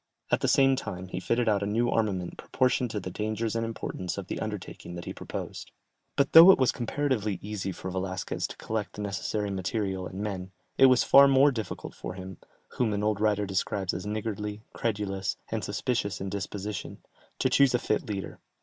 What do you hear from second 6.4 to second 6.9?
it was